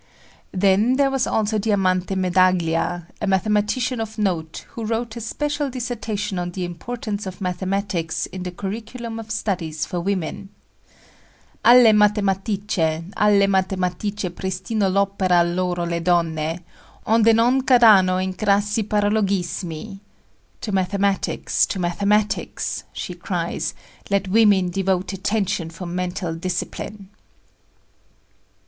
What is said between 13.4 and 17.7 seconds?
matematiche prestino l'opera loro le donne, onde non